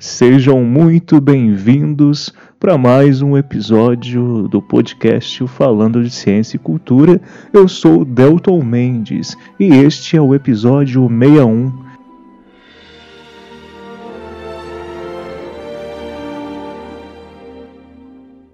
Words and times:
Sejam 0.00 0.62
muito 0.62 1.20
bem-vindos 1.20 2.32
para 2.60 2.78
mais 2.78 3.20
um 3.20 3.36
episódio 3.36 4.46
do 4.46 4.62
podcast 4.62 5.44
Falando 5.48 6.04
de 6.04 6.10
Ciência 6.10 6.54
e 6.54 6.60
Cultura. 6.60 7.20
Eu 7.52 7.66
sou 7.66 8.04
Delton 8.04 8.62
Mendes 8.62 9.36
e 9.58 9.66
este 9.66 10.16
é 10.16 10.20
o 10.20 10.36
episódio 10.36 11.08
61. 11.08 11.72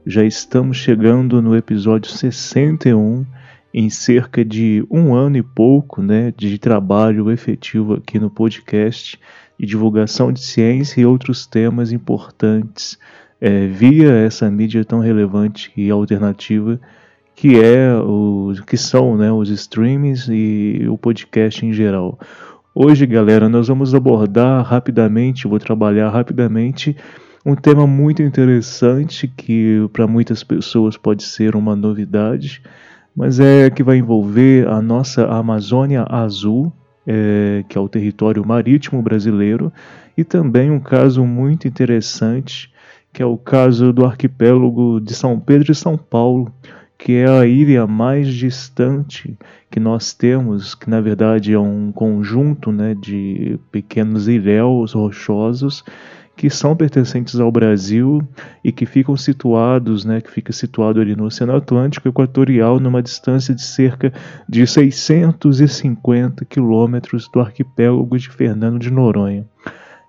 Já 0.06 0.24
estamos 0.24 0.78
chegando 0.78 1.42
no 1.42 1.54
episódio 1.54 2.10
61, 2.10 3.26
em 3.74 3.90
cerca 3.90 4.42
de 4.42 4.82
um 4.90 5.14
ano 5.14 5.36
e 5.36 5.42
pouco 5.42 6.00
né, 6.00 6.32
de 6.34 6.56
trabalho 6.56 7.30
efetivo 7.30 7.92
aqui 7.96 8.18
no 8.18 8.30
podcast 8.30 9.20
e 9.58 9.66
divulgação 9.66 10.32
de 10.32 10.40
ciência 10.40 11.00
e 11.00 11.06
outros 11.06 11.46
temas 11.46 11.92
importantes 11.92 12.98
é, 13.40 13.66
via 13.66 14.10
essa 14.12 14.50
mídia 14.50 14.84
tão 14.84 15.00
relevante 15.00 15.72
e 15.76 15.90
alternativa 15.90 16.80
que 17.36 17.60
é 17.60 17.94
o 17.94 18.52
que 18.66 18.76
são 18.76 19.16
né, 19.16 19.30
os 19.30 19.50
streamings 19.50 20.28
e 20.30 20.86
o 20.88 20.96
podcast 20.96 21.66
em 21.66 21.72
geral. 21.72 22.18
Hoje, 22.74 23.06
galera, 23.06 23.48
nós 23.48 23.68
vamos 23.68 23.94
abordar 23.94 24.64
rapidamente, 24.64 25.48
vou 25.48 25.58
trabalhar 25.58 26.10
rapidamente 26.10 26.96
um 27.44 27.54
tema 27.54 27.86
muito 27.86 28.22
interessante 28.22 29.28
que 29.28 29.86
para 29.92 30.06
muitas 30.06 30.42
pessoas 30.42 30.96
pode 30.96 31.24
ser 31.24 31.54
uma 31.54 31.76
novidade, 31.76 32.62
mas 33.14 33.38
é 33.38 33.68
que 33.68 33.82
vai 33.82 33.98
envolver 33.98 34.66
a 34.66 34.80
nossa 34.80 35.26
Amazônia 35.26 36.06
Azul, 36.08 36.72
é, 37.06 37.64
que 37.68 37.76
é 37.76 37.80
o 37.80 37.88
território 37.88 38.46
marítimo 38.46 39.02
brasileiro, 39.02 39.72
e 40.16 40.24
também 40.24 40.70
um 40.70 40.80
caso 40.80 41.24
muito 41.24 41.66
interessante, 41.66 42.72
que 43.12 43.22
é 43.22 43.26
o 43.26 43.36
caso 43.36 43.92
do 43.92 44.04
arquipélago 44.04 45.00
de 45.00 45.14
São 45.14 45.38
Pedro 45.38 45.72
e 45.72 45.74
São 45.74 45.96
Paulo, 45.96 46.52
que 46.98 47.12
é 47.12 47.28
a 47.28 47.46
ilha 47.46 47.86
mais 47.86 48.28
distante 48.28 49.36
que 49.70 49.78
nós 49.78 50.12
temos, 50.14 50.74
que 50.74 50.88
na 50.88 51.00
verdade 51.00 51.52
é 51.52 51.58
um 51.58 51.92
conjunto 51.92 52.72
né, 52.72 52.94
de 52.94 53.58
pequenos 53.70 54.28
ilhéus 54.28 54.92
rochosos 54.92 55.84
que 56.36 56.50
são 56.50 56.74
pertencentes 56.74 57.38
ao 57.38 57.50
Brasil 57.50 58.22
e 58.62 58.72
que 58.72 58.86
ficam 58.86 59.16
situados, 59.16 60.04
né, 60.04 60.20
que 60.20 60.30
fica 60.30 60.52
situado 60.52 61.00
ali 61.00 61.14
no 61.14 61.24
Oceano 61.24 61.54
Atlântico 61.54 62.08
Equatorial, 62.08 62.80
numa 62.80 63.02
distância 63.02 63.54
de 63.54 63.62
cerca 63.62 64.12
de 64.48 64.66
650 64.66 66.44
quilômetros 66.44 67.28
do 67.28 67.40
arquipélago 67.40 68.18
de 68.18 68.28
Fernando 68.28 68.78
de 68.78 68.90
Noronha. 68.90 69.46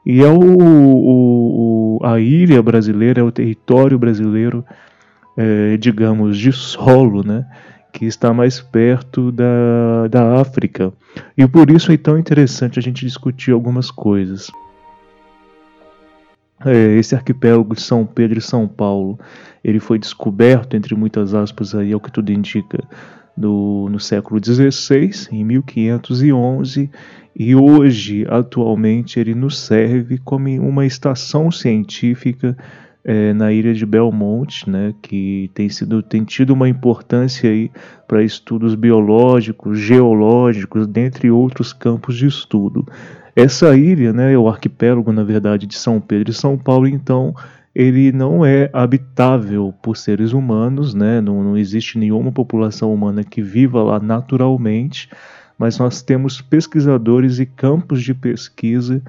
E 0.06 0.22
é 0.22 0.28
o, 0.28 2.00
o, 2.00 2.00
a 2.04 2.20
ilha 2.20 2.62
brasileira, 2.62 3.22
é 3.22 3.24
o 3.24 3.32
território 3.32 3.98
brasileiro, 3.98 4.66
é, 5.38 5.78
digamos, 5.78 6.38
de 6.38 6.52
solo, 6.52 7.26
né, 7.26 7.46
que 7.94 8.06
está 8.06 8.34
mais 8.34 8.60
perto 8.60 9.32
da, 9.32 10.08
da 10.10 10.42
África. 10.42 10.92
E 11.38 11.48
por 11.48 11.70
isso 11.70 11.92
é 11.92 11.98
tão 11.98 12.18
interessante 12.18 12.80
a 12.80 12.82
gente 12.82 13.06
discutir 13.06 13.52
algumas 13.52 13.92
coisas 13.92 14.52
esse 16.98 17.16
arquipélago 17.16 17.76
de 17.76 17.82
São 17.82 18.06
Pedro 18.06 18.40
e 18.40 18.42
São 18.42 18.68
Paulo, 18.68 19.20
ele 19.64 19.80
foi 19.80 20.00
descoberto, 20.00 20.76
entre 20.76 20.96
muitas 20.96 21.34
aspas, 21.34 21.76
aí, 21.76 21.92
é 21.92 21.96
o 21.96 22.00
que 22.00 22.12
tudo 22.12 22.32
indica, 22.32 22.80
do, 23.36 23.88
no 23.92 24.00
século 24.00 24.40
XVI, 24.44 25.28
em 25.32 25.44
1511, 25.44 26.90
e 27.36 27.54
hoje, 27.54 28.26
atualmente, 28.30 29.20
ele 29.20 29.36
nos 29.36 29.60
serve 29.60 30.18
como 30.20 30.50
uma 30.62 30.86
estação 30.86 31.52
científica 31.52 32.56
é, 33.08 33.34
na 33.34 33.52
ilha 33.52 33.72
de 33.72 33.86
Belmonte, 33.86 34.68
né, 34.68 34.96
que 35.00 35.52
tem, 35.54 35.70
sido, 35.70 36.02
tem 36.02 36.24
tido 36.24 36.54
uma 36.54 36.68
importância 36.68 37.52
para 38.08 38.24
estudos 38.24 38.74
biológicos, 38.74 39.78
geológicos, 39.80 40.88
dentre 40.88 41.30
outros 41.30 41.72
campos 41.72 42.18
de 42.18 42.26
estudo. 42.26 42.84
Essa 43.36 43.78
ilha, 43.78 44.12
né, 44.12 44.36
o 44.36 44.48
arquipélago, 44.48 45.12
na 45.12 45.24
verdade, 45.24 45.68
de 45.68 45.78
São 45.78 46.02
Pedro 46.02 46.32
e 46.32 46.34
São 46.34 46.58
Paulo, 46.58 46.88
então, 46.88 47.36
ele 47.76 48.12
não 48.12 48.44
é 48.44 48.72
habitável 48.74 49.72
por 49.84 49.98
seres 49.98 50.34
humanos, 50.34 50.96
né? 50.96 51.22
não, 51.22 51.44
não 51.44 51.58
existe 51.58 52.00
nenhuma 52.00 52.32
população 52.32 52.92
humana 52.92 53.24
que 53.24 53.42
viva 53.42 53.84
lá 53.84 54.00
naturalmente, 54.00 55.10
mas 55.60 55.78
nós 55.78 56.02
temos 56.02 56.42
pesquisadores 56.42 57.38
e 57.38 57.46
campos 57.46 58.02
de 58.02 58.14
pesquisa 58.14 59.02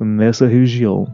nessa 0.00 0.46
região. 0.46 1.12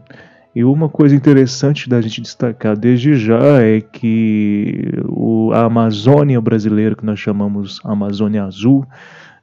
E 0.53 0.65
uma 0.65 0.89
coisa 0.89 1.15
interessante 1.15 1.87
da 1.87 2.01
gente 2.01 2.21
destacar 2.21 2.77
desde 2.77 3.15
já 3.15 3.61
é 3.61 3.79
que 3.79 4.91
o, 5.07 5.51
a 5.53 5.63
Amazônia 5.63 6.41
brasileira, 6.41 6.95
que 6.95 7.05
nós 7.05 7.19
chamamos 7.19 7.79
Amazônia 7.85 8.43
Azul, 8.43 8.85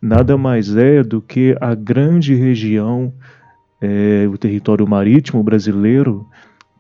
nada 0.02 0.36
mais 0.36 0.76
é 0.76 1.02
do 1.02 1.22
que 1.22 1.56
a 1.60 1.74
grande 1.74 2.34
região, 2.34 3.12
é, 3.80 4.28
o 4.30 4.36
território 4.36 4.86
marítimo 4.86 5.42
brasileiro, 5.42 6.26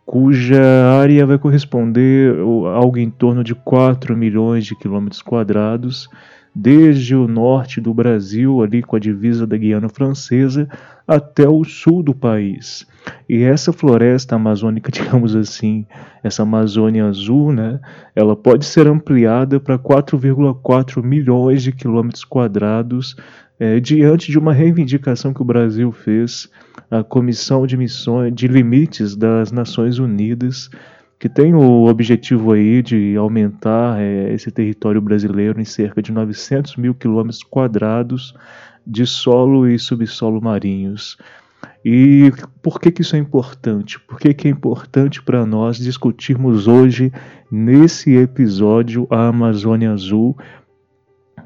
cuja 0.04 0.62
área 1.00 1.26
vai 1.26 1.38
corresponder 1.38 2.34
a 2.34 2.72
algo 2.76 2.98
em 2.98 3.10
torno 3.10 3.42
de 3.42 3.54
4 3.54 4.14
milhões 4.14 4.66
de 4.66 4.74
quilômetros 4.74 5.22
quadrados, 5.22 6.08
desde 6.54 7.14
o 7.14 7.28
norte 7.28 7.80
do 7.80 7.94
Brasil, 7.94 8.62
ali 8.62 8.82
com 8.82 8.96
a 8.96 8.98
divisa 8.98 9.46
da 9.46 9.56
Guiana 9.56 9.88
Francesa, 9.88 10.68
até 11.06 11.48
o 11.48 11.64
sul 11.64 12.02
do 12.02 12.14
país. 12.14 12.86
E 13.28 13.42
essa 13.42 13.72
floresta 13.72 14.36
amazônica, 14.36 14.90
digamos 14.92 15.34
assim, 15.34 15.86
essa 16.22 16.42
Amazônia 16.42 17.06
azul, 17.06 17.52
né, 17.52 17.80
ela 18.14 18.36
pode 18.36 18.66
ser 18.66 18.86
ampliada 18.86 19.58
para 19.58 19.78
4,4 19.78 21.02
milhões 21.02 21.62
de 21.62 21.72
quilômetros 21.72 22.24
quadrados 22.24 23.16
é, 23.58 23.80
diante 23.80 24.30
de 24.30 24.38
uma 24.38 24.52
reivindicação 24.52 25.34
que 25.34 25.42
o 25.42 25.44
Brasil 25.44 25.90
fez 25.90 26.48
à 26.90 27.02
Comissão 27.02 27.66
de 27.66 27.76
Missões 27.76 28.32
de 28.34 28.46
Limites 28.46 29.16
das 29.16 29.50
Nações 29.50 29.98
Unidas, 29.98 30.70
que 31.18 31.28
tem 31.28 31.54
o 31.54 31.86
objetivo 31.86 32.52
aí 32.52 32.82
de 32.82 33.16
aumentar 33.16 34.00
é, 34.00 34.32
esse 34.32 34.50
território 34.50 35.00
brasileiro 35.00 35.60
em 35.60 35.64
cerca 35.64 36.00
de 36.00 36.12
900 36.12 36.76
mil 36.76 36.94
quilômetros 36.94 37.42
quadrados 37.42 38.34
de 38.86 39.04
solo 39.04 39.68
e 39.68 39.78
subsolo 39.78 40.40
marinhos. 40.40 41.18
E 41.84 42.32
por 42.62 42.80
que, 42.80 42.90
que 42.90 43.02
isso 43.02 43.16
é 43.16 43.18
importante? 43.18 43.98
Por 44.00 44.18
que, 44.18 44.32
que 44.32 44.46
é 44.46 44.50
importante 44.50 45.22
para 45.22 45.44
nós 45.44 45.76
discutirmos 45.76 46.68
hoje, 46.68 47.12
nesse 47.50 48.14
episódio, 48.14 49.06
a 49.10 49.28
Amazônia 49.28 49.92
Azul 49.92 50.36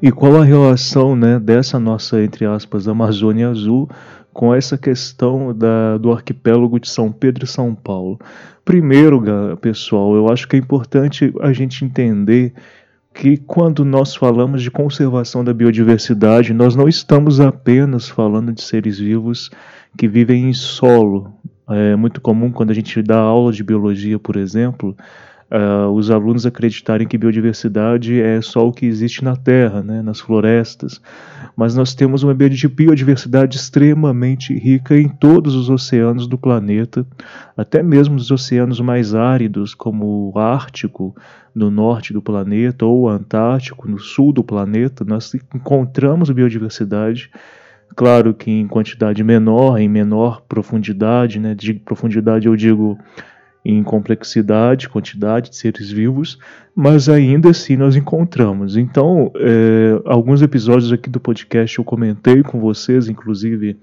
e 0.01 0.11
qual 0.11 0.41
a 0.41 0.43
relação 0.43 1.15
né, 1.15 1.39
dessa 1.39 1.79
nossa, 1.79 2.21
entre 2.21 2.45
aspas, 2.45 2.87
Amazônia 2.87 3.49
Azul 3.49 3.89
com 4.33 4.53
essa 4.53 4.77
questão 4.77 5.55
da, 5.55 5.97
do 5.97 6.11
arquipélago 6.11 6.79
de 6.79 6.89
São 6.89 7.11
Pedro 7.11 7.45
e 7.45 7.47
São 7.47 7.75
Paulo? 7.75 8.19
Primeiro, 8.65 9.21
pessoal, 9.57 10.15
eu 10.15 10.29
acho 10.29 10.47
que 10.47 10.55
é 10.55 10.59
importante 10.59 11.33
a 11.41 11.53
gente 11.53 11.85
entender 11.85 12.53
que 13.13 13.37
quando 13.37 13.85
nós 13.85 14.15
falamos 14.15 14.63
de 14.63 14.71
conservação 14.71 15.43
da 15.43 15.53
biodiversidade, 15.53 16.53
nós 16.53 16.75
não 16.75 16.87
estamos 16.87 17.39
apenas 17.39 18.09
falando 18.09 18.51
de 18.51 18.61
seres 18.61 18.97
vivos 18.97 19.51
que 19.95 20.07
vivem 20.07 20.49
em 20.49 20.53
solo. 20.53 21.31
É 21.69 21.95
muito 21.95 22.19
comum 22.19 22.51
quando 22.51 22.71
a 22.71 22.73
gente 22.73 23.01
dá 23.03 23.17
aula 23.17 23.51
de 23.51 23.63
biologia, 23.63 24.17
por 24.17 24.35
exemplo, 24.35 24.97
uh, 25.51 25.89
os 25.91 26.09
alunos 26.11 26.45
acreditarem 26.45 27.07
que 27.07 27.17
biodiversidade 27.17 28.19
é 28.21 28.41
só 28.41 28.67
o 28.67 28.71
que 28.71 28.85
existe 28.85 29.23
na 29.23 29.35
Terra, 29.35 29.81
né, 29.81 30.01
nas 30.01 30.19
florestas, 30.19 31.01
mas 31.55 31.75
nós 31.75 31.93
temos 31.93 32.23
uma 32.23 32.33
biodiversidade 32.33 33.57
extremamente 33.57 34.53
rica 34.53 34.97
em 34.97 35.07
todos 35.07 35.55
os 35.55 35.69
oceanos 35.69 36.27
do 36.27 36.37
planeta, 36.37 37.05
até 37.55 37.83
mesmo 37.83 38.15
os 38.15 38.31
oceanos 38.31 38.79
mais 38.79 39.13
áridos, 39.13 39.73
como 39.73 40.31
o 40.33 40.39
Ártico, 40.39 41.15
no 41.53 41.69
norte 41.69 42.13
do 42.13 42.21
planeta, 42.21 42.85
ou 42.85 43.01
o 43.01 43.09
Antártico, 43.09 43.87
no 43.87 43.99
sul 43.99 44.33
do 44.33 44.43
planeta, 44.43 45.05
nós 45.05 45.33
encontramos 45.53 46.29
biodiversidade. 46.31 47.29
Claro 47.95 48.33
que 48.33 48.49
em 48.49 48.67
quantidade 48.67 49.23
menor, 49.23 49.79
em 49.79 49.87
menor 49.87 50.41
profundidade, 50.41 51.39
né? 51.39 51.53
De 51.53 51.75
profundidade 51.75 52.47
eu 52.47 52.55
digo 52.55 52.97
em 53.65 53.81
complexidade, 53.83 54.89
quantidade 54.89 55.49
de 55.49 55.55
seres 55.55 55.89
vivos, 55.89 56.37
mas 56.75 57.07
ainda 57.07 57.51
assim 57.51 57.77
nós 57.77 57.95
encontramos. 57.95 58.75
Então, 58.75 59.31
é, 59.35 60.01
alguns 60.05 60.41
episódios 60.41 60.91
aqui 60.91 61.09
do 61.09 61.19
podcast 61.19 61.77
eu 61.77 61.83
comentei 61.83 62.43
com 62.43 62.59
vocês, 62.59 63.07
inclusive, 63.07 63.77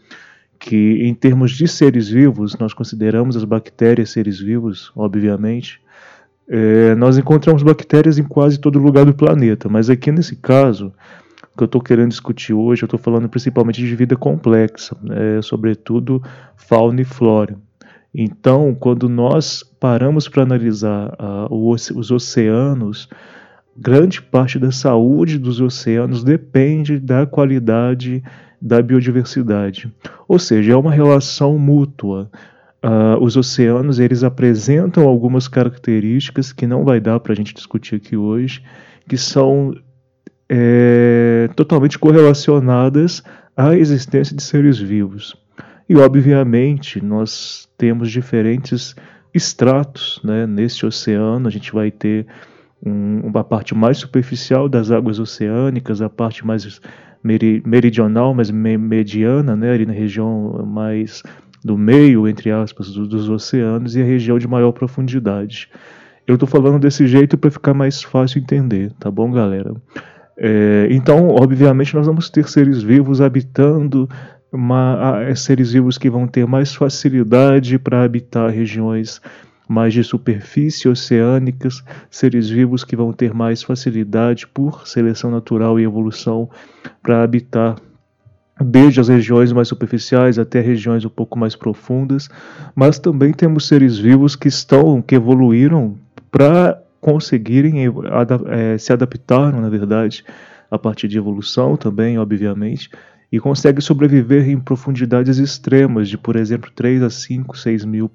que 0.59 1.03
em 1.03 1.15
termos 1.15 1.53
de 1.53 1.67
seres 1.67 2.09
vivos, 2.09 2.59
nós 2.59 2.75
consideramos 2.75 3.37
as 3.37 3.45
bactérias 3.45 4.11
seres 4.11 4.39
vivos, 4.39 4.93
obviamente. 4.95 5.81
É, 6.47 6.95
nós 6.97 7.17
encontramos 7.17 7.63
bactérias 7.63 8.19
em 8.19 8.25
quase 8.25 8.59
todo 8.59 8.79
lugar 8.79 9.07
do 9.07 9.15
planeta, 9.15 9.69
mas 9.69 9.89
aqui 9.89 10.11
nesse 10.11 10.37
caso, 10.37 10.93
que 11.61 11.65
eu 11.65 11.67
estou 11.67 11.81
querendo 11.81 12.09
discutir 12.09 12.55
hoje, 12.55 12.83
eu 12.83 12.87
estou 12.87 12.99
falando 12.99 13.29
principalmente 13.29 13.81
de 13.81 13.95
vida 13.95 14.17
complexa, 14.17 14.97
é, 15.11 15.43
sobretudo 15.43 16.23
fauna 16.57 17.03
e 17.03 17.05
flora. 17.05 17.57
Então, 18.15 18.75
quando 18.75 19.09
nós 19.09 19.63
paramos 19.79 20.29
para 20.29 20.43
analisar 20.43 21.11
uh, 21.11 21.71
os 21.71 22.11
oceanos, 22.11 23.09
grande 23.77 24.21
parte 24.21 24.59
da 24.59 24.73
saúde 24.73 25.39
dos 25.39 25.61
oceanos 25.61 26.25
depende 26.25 26.99
da 26.99 27.25
qualidade 27.25 28.23
da 28.61 28.83
biodiversidade. 28.83 29.91
Ou 30.29 30.39
seja, 30.39 30.73
é 30.73 30.77
uma 30.77 30.93
relação 30.93 31.59
mútua. 31.59 32.31
Uh, 32.85 33.23
os 33.23 33.37
oceanos 33.37 33.99
eles 33.99 34.25
apresentam 34.25 35.07
algumas 35.07 35.47
características 35.47 36.53
que 36.53 36.67
não 36.67 36.85
vai 36.85 37.01
dar 37.01 37.21
para 37.21 37.33
a 37.33 37.37
gente 37.37 37.55
discutir 37.55 37.97
aqui 37.97 38.17
hoje, 38.17 38.63
que 39.09 39.17
são 39.17 39.75
é, 40.49 41.49
totalmente 41.55 41.99
correlacionadas 41.99 43.23
à 43.57 43.77
existência 43.77 44.35
de 44.35 44.43
seres 44.43 44.79
vivos. 44.79 45.37
E, 45.91 45.97
obviamente, 45.97 47.05
nós 47.05 47.69
temos 47.77 48.13
diferentes 48.13 48.95
estratos 49.35 50.21
né? 50.23 50.47
nesse 50.47 50.87
oceano. 50.87 51.49
A 51.49 51.51
gente 51.51 51.73
vai 51.73 51.91
ter 51.91 52.29
um, 52.81 53.23
uma 53.25 53.43
parte 53.43 53.75
mais 53.75 53.99
superficial 53.99 54.69
das 54.69 54.93
águas 54.93 55.19
oceânicas, 55.19 56.01
a 56.01 56.09
parte 56.09 56.47
mais 56.47 56.81
meridional, 57.25 58.33
mais 58.33 58.53
mediana, 58.53 59.57
né? 59.57 59.73
ali 59.73 59.85
na 59.85 59.93
região 59.93 60.65
mais 60.65 61.25
do 61.65 61.77
meio, 61.77 62.29
entre 62.29 62.53
aspas, 62.53 62.93
do, 62.93 63.09
dos 63.09 63.29
oceanos, 63.29 63.97
e 63.97 64.01
a 64.01 64.05
região 64.05 64.39
de 64.39 64.47
maior 64.47 64.71
profundidade. 64.71 65.69
Eu 66.25 66.35
estou 66.35 66.49
falando 66.49 66.79
desse 66.79 67.05
jeito 67.09 67.37
para 67.37 67.51
ficar 67.51 67.75
mais 67.75 68.01
fácil 68.01 68.41
entender, 68.41 68.93
tá 69.01 69.11
bom, 69.11 69.29
galera? 69.33 69.75
É, 70.39 70.87
então, 70.89 71.31
obviamente, 71.31 71.97
nós 71.97 72.07
vamos 72.07 72.31
ter 72.31 72.49
seres 72.49 72.81
vivos 72.81 73.21
habitando 73.21 74.09
uma, 74.53 75.23
é, 75.23 75.35
seres 75.35 75.73
vivos 75.73 75.97
que 75.99 76.11
vão 76.11 76.27
ter 76.27 76.47
mais 76.47 76.75
facilidade 76.75 77.79
para 77.79 78.03
habitar 78.03 78.51
regiões 78.51 79.21
mais 79.69 79.95
de 79.95 80.03
superfície 80.03 80.89
oceânicas, 80.89 81.85
seres 82.11 82.51
vivos 82.51 82.83
que 82.83 82.97
vão 82.97 83.13
ter 83.13 83.33
mais 83.33 83.63
facilidade 83.63 84.47
por 84.49 84.89
seleção 84.89 85.31
natural 85.31 85.79
e 85.79 85.85
evolução 85.85 86.51
para 87.01 87.23
habitar 87.23 87.77
desde 88.61 89.01
as 89.01 89.09
regiões 89.09 89.53
mais 89.53 89.69
superficiais 89.69 90.39
até 90.39 90.61
regiões 90.61 91.05
um 91.05 91.09
pouco 91.09 91.39
mais 91.39 91.55
profundas, 91.55 92.29
mas 92.75 92.99
também 92.99 93.33
temos 93.33 93.69
seres 93.69 93.97
vivos 93.97 94.35
que 94.35 94.49
estão 94.49 95.01
que 95.01 95.15
evoluíram 95.15 95.97
para 96.31 96.83
conseguirem 97.01 97.87
é, 98.49 98.77
se 98.77 98.93
adaptaram, 98.93 99.61
na 99.61 99.69
verdade, 99.69 100.25
a 100.71 100.79
partir 100.79 101.09
de 101.09 101.17
evolução 101.17 101.77
também, 101.77 102.19
obviamente, 102.19 102.91
e 103.33 103.39
consegue 103.39 103.81
sobreviver 103.81 104.49
em 104.49 104.59
profundidades 104.59 105.39
extremas, 105.39 106.09
de 106.09 106.19
por 106.19 106.37
exemplo 106.37 106.71
3 106.75 107.03
a 107.03 107.11
5, 107.11 107.57
6 107.57 107.85
mil 107.85 108.11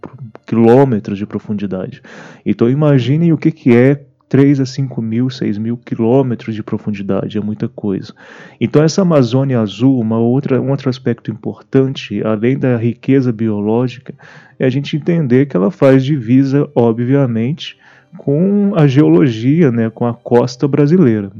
quilômetros 0.45 1.17
de 1.17 1.25
profundidade. 1.25 2.01
Então 2.45 2.69
imaginem 2.69 3.31
o 3.31 3.38
que, 3.38 3.51
que 3.51 3.75
é 3.75 4.03
3 4.27 4.59
a 4.59 4.65
5 4.65 5.01
mil, 5.01 5.29
6 5.29 5.57
mil 5.57 5.77
quilômetros 5.77 6.56
de 6.56 6.63
profundidade, 6.63 7.38
é 7.38 7.41
muita 7.41 7.69
coisa. 7.69 8.13
Então 8.59 8.83
essa 8.83 9.01
Amazônia 9.01 9.59
Azul, 9.62 10.00
uma 10.00 10.17
outra, 10.17 10.62
um 10.62 10.71
outro 10.71 10.89
aspecto 10.89 11.31
importante, 11.31 12.21
além 12.23 12.57
da 12.57 12.75
riqueza 12.75 13.31
biológica, 13.31 14.13
é 14.59 14.65
a 14.65 14.69
gente 14.69 14.97
entender 14.97 15.45
que 15.45 15.56
ela 15.56 15.71
faz 15.71 16.03
divisa, 16.03 16.69
obviamente, 16.75 17.77
com 18.17 18.73
a 18.75 18.88
geologia, 18.88 19.71
né, 19.71 19.89
com 19.89 20.06
a 20.06 20.13
costa 20.13 20.67
brasileira. 20.67 21.31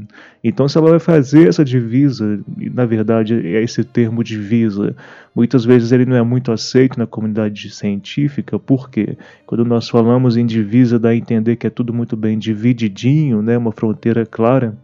Então, 0.42 0.68
se 0.68 0.78
ela 0.78 0.90
vai 0.90 0.98
fazer 0.98 1.48
essa 1.48 1.64
divisa, 1.64 2.40
e 2.58 2.70
na 2.70 2.84
verdade 2.84 3.34
é 3.34 3.62
esse 3.62 3.82
termo 3.82 4.22
divisa, 4.22 4.94
muitas 5.34 5.64
vezes 5.64 5.92
ele 5.92 6.06
não 6.06 6.16
é 6.16 6.22
muito 6.22 6.52
aceito 6.52 6.98
na 6.98 7.06
comunidade 7.06 7.70
científica, 7.70 8.58
porque 8.58 9.16
quando 9.44 9.64
nós 9.64 9.88
falamos 9.88 10.36
em 10.36 10.46
divisa 10.46 10.98
dá 10.98 11.10
a 11.10 11.16
entender 11.16 11.56
que 11.56 11.66
é 11.66 11.70
tudo 11.70 11.92
muito 11.92 12.16
bem 12.16 12.38
divididinho, 12.38 13.42
né, 13.42 13.58
uma 13.58 13.72
fronteira 13.72 14.24
clara, 14.24 14.76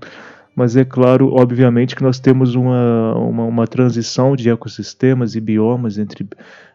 mas 0.55 0.77
é 0.77 0.85
claro, 0.85 1.33
obviamente, 1.33 1.97
que 1.97 2.03
nós 2.03 2.21
temos 2.21 2.55
uma, 2.55 3.15
uma, 3.15 3.44
uma 3.44 3.67
transição 3.67 4.37
de 4.37 4.50
ecossistemas 4.50 5.35
e 5.35 5.41
biomas 5.41 5.97
entre 5.97 6.25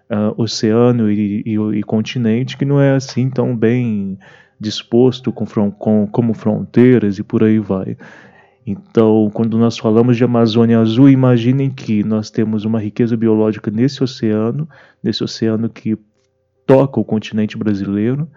uh, 0.10 0.34
oceano 0.42 1.12
e, 1.12 1.44
e, 1.46 1.56
e 1.78 1.84
continente 1.84 2.58
que 2.58 2.66
não 2.66 2.82
é 2.82 2.96
assim 2.96 3.30
tão 3.30 3.56
bem 3.56 4.18
disposto 4.60 5.32
com, 5.32 5.46
com, 5.72 6.08
como 6.08 6.34
fronteiras 6.34 7.20
e 7.20 7.24
por 7.24 7.44
aí 7.44 7.60
vai. 7.60 7.98
Então, 8.66 9.30
quando 9.34 9.58
nós 9.58 9.78
falamos 9.78 10.18
de 10.18 10.24
Amazônia 10.26 10.80
Azul, 10.80 11.10
imaginem 11.10 11.70
que 11.70 12.04
nós 12.04 12.30
temos 12.30 12.66
uma 12.66 12.80
riqueza 12.80 13.16
biológica 13.16 13.72
nesse 13.72 14.04
oceano, 14.04 14.68
nesse 15.02 15.24
oceano 15.24 15.70
que 15.70 15.98
toca 16.66 17.00
o 17.00 17.06
continente 17.06 17.58
brasileiro, 17.58 18.30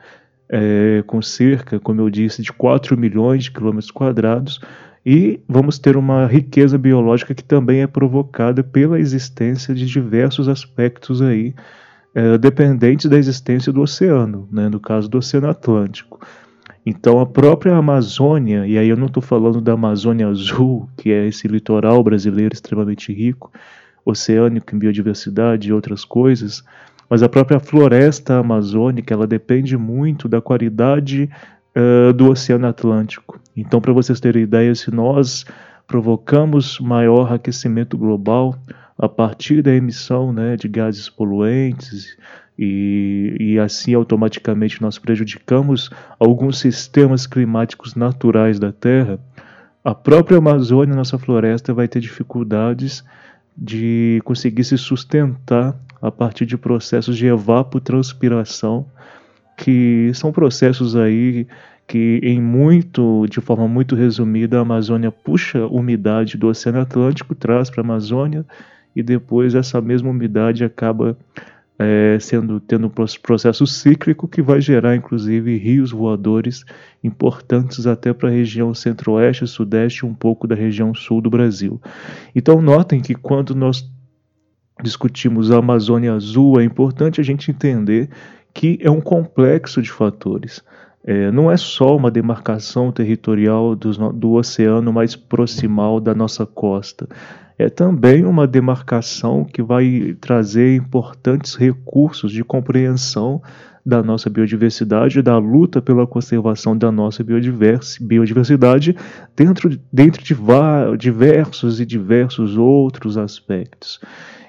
é, 0.48 1.02
com 1.04 1.20
cerca, 1.20 1.80
como 1.80 2.00
eu 2.00 2.08
disse, 2.08 2.42
de 2.42 2.52
4 2.52 2.96
milhões 2.96 3.44
de 3.44 3.50
quilômetros 3.50 3.90
quadrados, 3.90 4.60
e 5.04 5.40
vamos 5.48 5.80
ter 5.80 5.96
uma 5.96 6.26
riqueza 6.26 6.78
biológica 6.78 7.34
que 7.34 7.42
também 7.42 7.82
é 7.82 7.86
provocada 7.88 8.62
pela 8.62 9.00
existência 9.00 9.74
de 9.74 9.86
diversos 9.86 10.48
aspectos 10.48 11.20
aí 11.22 11.54
é, 12.14 12.38
dependentes 12.38 13.08
da 13.08 13.16
existência 13.16 13.72
do 13.72 13.80
oceano, 13.80 14.48
né, 14.50 14.68
no 14.68 14.80
caso 14.80 15.08
do 15.08 15.18
Oceano 15.18 15.48
Atlântico. 15.48 16.20
Então 16.84 17.20
a 17.20 17.26
própria 17.26 17.76
Amazônia, 17.76 18.66
e 18.66 18.78
aí 18.78 18.88
eu 18.88 18.96
não 18.96 19.06
estou 19.06 19.22
falando 19.22 19.60
da 19.60 19.74
Amazônia 19.74 20.28
Azul, 20.28 20.88
que 20.96 21.10
é 21.10 21.26
esse 21.26 21.46
litoral 21.46 22.02
brasileiro 22.02 22.54
extremamente 22.54 23.12
rico, 23.12 23.52
oceânico 24.04 24.74
em 24.74 24.78
biodiversidade 24.78 25.68
e 25.68 25.72
outras 25.72 26.04
coisas, 26.04 26.64
mas 27.08 27.22
a 27.22 27.28
própria 27.28 27.60
floresta 27.60 28.38
amazônica 28.38 29.12
ela 29.12 29.26
depende 29.26 29.76
muito 29.76 30.28
da 30.28 30.40
qualidade 30.40 31.28
uh, 31.76 32.12
do 32.12 32.30
Oceano 32.30 32.66
Atlântico. 32.66 33.40
Então, 33.56 33.80
para 33.80 33.92
vocês 33.92 34.20
terem 34.20 34.44
ideia, 34.44 34.74
se 34.74 34.90
nós 34.90 35.44
provocamos 35.86 36.78
maior 36.78 37.32
aquecimento 37.32 37.98
global, 37.98 38.56
a 39.00 39.08
partir 39.08 39.62
da 39.62 39.74
emissão 39.74 40.30
né, 40.30 40.56
de 40.56 40.68
gases 40.68 41.08
poluentes 41.08 42.18
e, 42.58 43.34
e 43.40 43.58
assim 43.58 43.94
automaticamente 43.94 44.82
nós 44.82 44.98
prejudicamos 44.98 45.88
alguns 46.18 46.58
sistemas 46.58 47.26
climáticos 47.26 47.94
naturais 47.94 48.58
da 48.58 48.70
Terra, 48.70 49.18
a 49.82 49.94
própria 49.94 50.36
Amazônia, 50.36 50.94
nossa 50.94 51.18
floresta, 51.18 51.72
vai 51.72 51.88
ter 51.88 52.00
dificuldades 52.00 53.02
de 53.56 54.20
conseguir 54.22 54.64
se 54.64 54.76
sustentar 54.76 55.74
a 56.02 56.10
partir 56.10 56.44
de 56.44 56.58
processos 56.58 57.16
de 57.16 57.26
evapotranspiração, 57.26 58.84
que 59.56 60.10
são 60.12 60.30
processos 60.30 60.94
aí 60.94 61.46
que 61.86 62.20
em 62.22 62.40
muito, 62.40 63.26
de 63.30 63.40
forma 63.40 63.66
muito 63.66 63.96
resumida, 63.96 64.58
a 64.58 64.60
Amazônia 64.60 65.10
puxa 65.10 65.66
umidade 65.66 66.36
do 66.36 66.48
Oceano 66.48 66.80
Atlântico, 66.80 67.34
traz 67.34 67.70
para 67.70 67.80
a 67.80 67.84
Amazônia 67.84 68.44
e 68.94 69.02
depois 69.02 69.54
essa 69.54 69.80
mesma 69.80 70.10
umidade 70.10 70.64
acaba 70.64 71.16
é, 71.78 72.18
sendo 72.20 72.60
tendo 72.60 72.88
um 72.88 73.20
processo 73.22 73.66
cíclico 73.66 74.28
que 74.28 74.42
vai 74.42 74.60
gerar 74.60 74.94
inclusive 74.94 75.56
rios 75.56 75.90
voadores 75.90 76.64
importantes 77.02 77.86
até 77.86 78.12
para 78.12 78.28
a 78.28 78.32
região 78.32 78.74
centro-oeste, 78.74 79.46
sudeste 79.46 80.04
e 80.04 80.08
um 80.08 80.12
pouco 80.12 80.46
da 80.46 80.54
região 80.54 80.94
sul 80.94 81.22
do 81.22 81.30
Brasil. 81.30 81.80
Então 82.34 82.60
notem 82.60 83.00
que 83.00 83.14
quando 83.14 83.54
nós 83.54 83.90
discutimos 84.82 85.50
a 85.50 85.58
Amazônia 85.58 86.12
Azul, 86.12 86.60
é 86.60 86.64
importante 86.64 87.20
a 87.20 87.24
gente 87.24 87.50
entender 87.50 88.10
que 88.52 88.78
é 88.82 88.90
um 88.90 89.00
complexo 89.00 89.80
de 89.80 89.90
fatores. 89.90 90.62
É, 91.04 91.30
não 91.30 91.50
é 91.50 91.56
só 91.56 91.96
uma 91.96 92.10
demarcação 92.10 92.92
territorial 92.92 93.74
do, 93.74 94.12
do 94.12 94.32
oceano 94.32 94.92
mais 94.92 95.16
proximal 95.16 96.00
da 96.00 96.14
nossa 96.14 96.44
costa, 96.44 97.08
é 97.58 97.68
também 97.68 98.24
uma 98.24 98.46
demarcação 98.46 99.44
que 99.44 99.62
vai 99.62 100.16
trazer 100.20 100.76
importantes 100.76 101.54
recursos 101.54 102.32
de 102.32 102.42
compreensão 102.42 103.42
da 103.84 104.02
nossa 104.02 104.28
biodiversidade, 104.28 105.22
da 105.22 105.38
luta 105.38 105.80
pela 105.80 106.06
conservação 106.06 106.76
da 106.76 106.92
nossa 106.92 107.24
biodiversidade, 107.24 108.94
dentro, 109.36 109.78
dentro 109.92 110.22
de 110.22 110.36
diversos 110.98 111.80
e 111.80 111.86
diversos 111.86 112.56
outros 112.56 113.16
aspectos. 113.16 114.00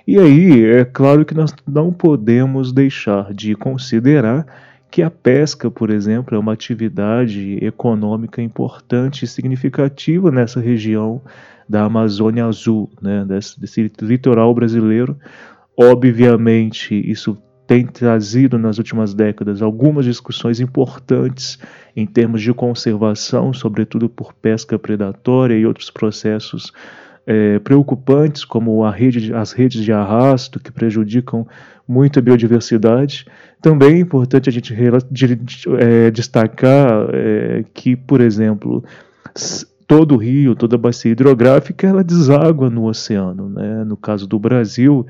E 0.07 0.17
aí, 0.17 0.65
é 0.65 0.83
claro 0.83 1.23
que 1.23 1.33
nós 1.33 1.53
não 1.67 1.93
podemos 1.93 2.73
deixar 2.73 3.33
de 3.33 3.55
considerar 3.55 4.45
que 4.91 5.01
a 5.01 5.09
pesca, 5.09 5.71
por 5.71 5.89
exemplo, 5.89 6.35
é 6.35 6.39
uma 6.39 6.51
atividade 6.51 7.57
econômica 7.63 8.41
importante 8.41 9.23
e 9.23 9.27
significativa 9.27 10.29
nessa 10.29 10.59
região 10.59 11.21
da 11.67 11.85
Amazônia 11.85 12.45
Azul, 12.45 12.91
né, 13.01 13.23
desse, 13.25 13.57
desse 13.57 13.89
litoral 14.01 14.53
brasileiro. 14.53 15.17
Obviamente, 15.79 16.93
isso 17.09 17.41
tem 17.65 17.87
trazido 17.87 18.59
nas 18.59 18.77
últimas 18.79 19.13
décadas 19.13 19.61
algumas 19.61 20.03
discussões 20.03 20.59
importantes 20.59 21.57
em 21.95 22.05
termos 22.05 22.41
de 22.41 22.53
conservação, 22.53 23.53
sobretudo 23.53 24.09
por 24.09 24.33
pesca 24.33 24.77
predatória 24.77 25.55
e 25.55 25.65
outros 25.65 25.89
processos 25.89 26.73
é, 27.25 27.59
preocupantes, 27.59 28.43
como 28.43 28.87
rede, 28.89 29.33
as 29.33 29.51
redes 29.51 29.83
de 29.83 29.91
arrasto, 29.91 30.59
que 30.59 30.71
prejudicam 30.71 31.47
muito 31.87 32.19
a 32.19 32.21
biodiversidade. 32.21 33.25
Também 33.61 33.95
é 33.95 33.99
importante 33.99 34.49
a 34.49 34.51
gente 34.51 34.73
é, 35.79 36.09
destacar 36.11 37.07
é, 37.13 37.63
que, 37.73 37.95
por 37.95 38.21
exemplo, 38.21 38.83
todo 39.87 40.15
o 40.15 40.17
rio, 40.17 40.55
toda 40.55 40.75
a 40.75 40.79
bacia 40.79 41.11
hidrográfica, 41.11 41.87
ela 41.87 42.03
deságua 42.03 42.69
no 42.69 42.85
oceano. 42.85 43.49
Né? 43.49 43.83
No 43.83 43.97
caso 43.97 44.25
do 44.25 44.39
Brasil, 44.39 45.05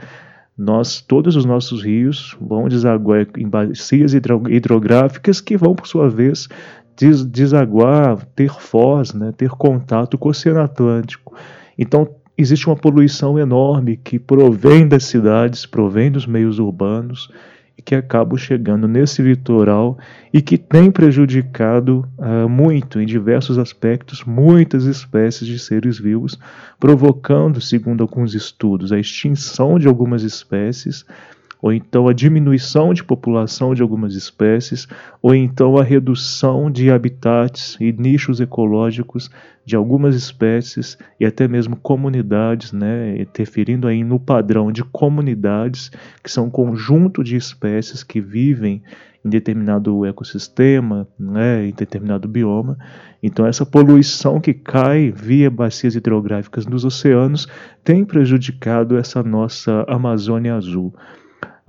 nós, 0.57 1.01
todos 1.01 1.35
os 1.35 1.45
nossos 1.45 1.83
rios 1.83 2.35
vão 2.41 2.67
desaguar 2.67 3.27
em 3.37 3.47
bacias 3.47 4.13
hidrográficas 4.13 5.39
que 5.39 5.55
vão, 5.55 5.73
por 5.73 5.87
sua 5.87 6.09
vez, 6.09 6.47
des 6.95 7.25
desaguar, 7.25 8.25
ter 8.35 8.51
foz, 8.51 9.13
né, 9.13 9.31
ter 9.35 9.49
contato 9.49 10.17
com 10.17 10.27
o 10.27 10.31
Oceano 10.31 10.61
Atlântico. 10.61 11.33
Então, 11.77 12.07
existe 12.37 12.67
uma 12.67 12.75
poluição 12.75 13.37
enorme 13.37 13.97
que 13.97 14.19
provém 14.19 14.87
das 14.87 15.05
cidades, 15.05 15.65
provém 15.65 16.11
dos 16.11 16.25
meios 16.25 16.59
urbanos 16.59 17.29
e 17.77 17.81
que 17.81 17.95
acabam 17.95 18.37
chegando 18.37 18.87
nesse 18.87 19.21
litoral 19.21 19.97
e 20.33 20.41
que 20.41 20.57
tem 20.57 20.91
prejudicado 20.91 22.07
uh, 22.17 22.47
muito, 22.47 22.99
em 22.99 23.05
diversos 23.05 23.57
aspectos, 23.57 24.23
muitas 24.23 24.85
espécies 24.85 25.47
de 25.47 25.57
seres 25.57 25.99
vivos, 25.99 26.37
provocando, 26.79 27.59
segundo 27.61 28.01
alguns 28.01 28.33
estudos, 28.33 28.91
a 28.91 28.99
extinção 28.99 29.79
de 29.79 29.87
algumas 29.87 30.23
espécies 30.23 31.05
ou 31.61 31.71
então 31.71 32.07
a 32.07 32.13
diminuição 32.13 32.93
de 32.93 33.03
população 33.03 33.75
de 33.75 33.81
algumas 33.81 34.15
espécies, 34.15 34.87
ou 35.21 35.35
então 35.35 35.77
a 35.77 35.83
redução 35.83 36.71
de 36.71 36.89
habitats 36.89 37.77
e 37.79 37.91
nichos 37.91 38.39
ecológicos 38.39 39.29
de 39.63 39.75
algumas 39.75 40.15
espécies 40.15 40.97
e 41.19 41.25
até 41.25 41.47
mesmo 41.47 41.75
comunidades, 41.75 42.73
né, 42.73 43.21
interferindo 43.21 43.87
aí 43.87 44.03
no 44.03 44.19
padrão 44.19 44.71
de 44.71 44.83
comunidades, 44.83 45.91
que 46.23 46.31
são 46.31 46.45
um 46.45 46.49
conjunto 46.49 47.23
de 47.23 47.35
espécies 47.35 48.03
que 48.03 48.19
vivem 48.19 48.81
em 49.23 49.29
determinado 49.29 50.03
ecossistema, 50.05 51.07
né, 51.17 51.67
em 51.67 51.73
determinado 51.73 52.27
bioma. 52.27 52.75
Então, 53.21 53.45
essa 53.45 53.63
poluição 53.63 54.41
que 54.41 54.51
cai 54.51 55.11
via 55.15 55.49
bacias 55.49 55.95
hidrográficas 55.95 56.65
nos 56.65 56.83
oceanos 56.83 57.47
tem 57.83 58.03
prejudicado 58.03 58.97
essa 58.97 59.21
nossa 59.21 59.85
Amazônia 59.87 60.55
azul. 60.55 60.91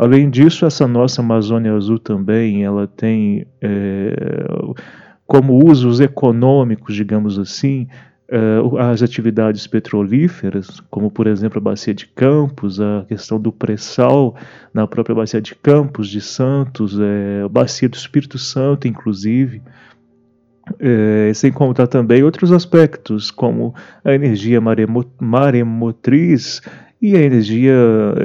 Além 0.02 0.28
disso, 0.28 0.66
essa 0.66 0.88
nossa 0.88 1.22
Amazônia 1.22 1.72
Azul 1.72 1.96
também, 1.96 2.64
ela 2.64 2.88
tem 2.88 3.46
é, 3.60 4.16
como 5.24 5.64
usos 5.64 6.00
econômicos, 6.00 6.96
digamos 6.96 7.38
assim, 7.38 7.86
é, 8.28 8.36
as 8.80 9.00
atividades 9.00 9.64
petrolíferas, 9.68 10.80
como 10.90 11.08
por 11.08 11.28
exemplo 11.28 11.58
a 11.58 11.62
bacia 11.62 11.94
de 11.94 12.08
Campos, 12.08 12.80
a 12.80 13.04
questão 13.06 13.38
do 13.38 13.52
pré-sal 13.52 14.34
na 14.74 14.88
própria 14.88 15.14
bacia 15.14 15.40
de 15.40 15.54
Campos, 15.54 16.08
de 16.08 16.20
Santos, 16.20 16.98
é, 16.98 17.42
a 17.44 17.48
bacia 17.48 17.88
do 17.88 17.94
Espírito 17.94 18.38
Santo, 18.38 18.88
inclusive, 18.88 19.62
é, 20.80 21.30
sem 21.32 21.52
contar 21.52 21.86
também 21.86 22.24
outros 22.24 22.50
aspectos, 22.50 23.30
como 23.30 23.72
a 24.04 24.12
energia 24.12 24.60
maremotriz 25.20 26.60
e 27.02 27.16
a 27.16 27.20
energia 27.20 27.74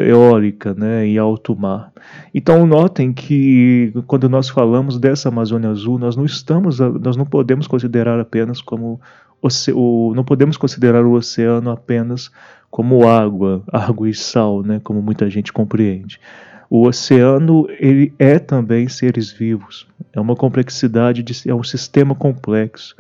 eólica 0.08 0.76
né, 0.76 1.04
em 1.04 1.18
alto 1.18 1.56
mar. 1.56 1.92
Então 2.32 2.68
notem 2.68 3.12
que 3.12 3.92
quando 4.06 4.30
nós 4.30 4.48
falamos 4.48 5.00
dessa 5.00 5.30
Amazônia 5.30 5.72
Azul, 5.72 5.98
nós 5.98 6.16
não 6.16 6.24
estamos, 6.24 6.78
nós 6.80 7.18
não 7.18 7.26
podemos 7.26 7.66
considerar 7.66 8.20
apenas 8.20 8.62
como 8.62 9.02
o, 9.42 10.14
não 10.14 10.24
podemos 10.24 10.58
considerar 10.58 11.04
o 11.04 11.14
oceano 11.14 11.72
apenas 11.72 12.30
como 12.70 13.08
água, 13.08 13.64
água 13.74 14.08
e 14.08 14.14
sal, 14.14 14.62
né, 14.62 14.80
como 14.84 15.02
muita 15.02 15.28
gente 15.28 15.52
compreende. 15.52 16.20
O 16.70 16.86
oceano 16.86 17.66
ele 17.80 18.14
é 18.20 18.38
também 18.38 18.88
seres 18.88 19.32
vivos. 19.32 19.88
É 20.14 20.20
uma 20.20 20.36
complexidade, 20.36 21.24
de, 21.24 21.50
é 21.50 21.56
um 21.56 21.64
sistema 21.64 22.14
complexo 22.14 22.96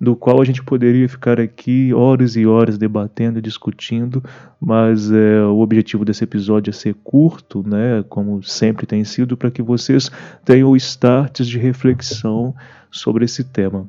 do 0.00 0.14
qual 0.14 0.40
a 0.40 0.44
gente 0.44 0.62
poderia 0.62 1.08
ficar 1.08 1.40
aqui 1.40 1.92
horas 1.94 2.36
e 2.36 2.46
horas 2.46 2.76
debatendo 2.76 3.38
e 3.38 3.42
discutindo, 3.42 4.22
mas 4.60 5.10
é, 5.10 5.42
o 5.42 5.58
objetivo 5.60 6.04
desse 6.04 6.22
episódio 6.22 6.70
é 6.70 6.72
ser 6.72 6.94
curto, 7.02 7.66
né, 7.66 8.04
como 8.08 8.42
sempre 8.42 8.86
tem 8.86 9.04
sido, 9.04 9.36
para 9.36 9.50
que 9.50 9.62
vocês 9.62 10.10
tenham 10.44 10.76
starts 10.76 11.48
de 11.48 11.58
reflexão 11.58 12.54
sobre 12.90 13.24
esse 13.24 13.42
tema. 13.42 13.88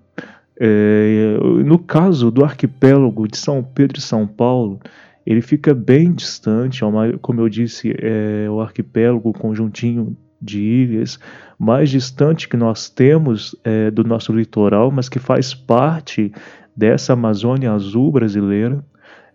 É, 0.59 1.37
no 1.63 1.77
caso 1.77 2.31
do 2.31 2.43
arquipélago 2.43 3.27
de 3.27 3.37
São 3.37 3.61
Pedro 3.61 3.99
e 3.99 4.01
São 4.01 4.25
Paulo, 4.25 4.79
ele 5.25 5.41
fica 5.41 5.73
bem 5.73 6.13
distante, 6.13 6.83
é 6.83 7.17
como 7.21 7.41
eu 7.41 7.49
disse, 7.49 7.93
é 7.99 8.49
o 8.49 8.61
arquipélago, 8.61 9.33
conjuntinho 9.33 10.15
de 10.41 10.59
ilhas 10.61 11.19
mais 11.57 11.89
distante 11.89 12.47
que 12.47 12.55
nós 12.55 12.89
temos 12.89 13.55
é, 13.63 13.89
do 13.89 14.03
nosso 14.03 14.31
litoral, 14.31 14.91
mas 14.91 15.09
que 15.09 15.19
faz 15.19 15.53
parte 15.53 16.31
dessa 16.75 17.13
Amazônia 17.13 17.71
Azul 17.71 18.11
brasileira. 18.11 18.83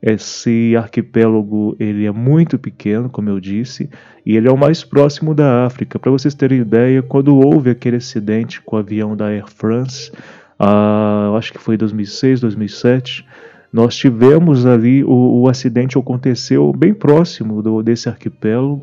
Esse 0.00 0.75
arquipélago 0.76 1.76
ele 1.78 2.06
é 2.06 2.11
muito 2.11 2.59
pequeno, 2.59 3.09
como 3.09 3.28
eu 3.28 3.38
disse, 3.38 3.88
e 4.26 4.37
ele 4.37 4.49
é 4.49 4.52
o 4.52 4.59
mais 4.59 4.82
próximo 4.82 5.35
da 5.35 5.64
África. 5.64 5.99
Para 5.99 6.11
vocês 6.11 6.35
terem 6.35 6.61
ideia, 6.61 7.02
quando 7.02 7.37
houve 7.37 7.71
aquele 7.71 7.97
acidente 7.97 8.61
com 8.61 8.76
o 8.76 8.78
avião 8.78 9.16
da 9.16 9.26
Air 9.26 9.47
France, 9.49 10.11
ah, 10.59 11.32
acho 11.37 11.52
que 11.52 11.59
foi 11.59 11.76
2006, 11.76 12.40
2007, 12.40 13.25
nós 13.73 13.97
tivemos 13.97 14.66
ali 14.66 15.02
o, 15.04 15.42
o 15.42 15.49
acidente 15.49 15.97
aconteceu 15.97 16.73
bem 16.73 16.92
próximo 16.92 17.62
do, 17.62 17.82
desse 17.82 18.09
arquipélago 18.09 18.82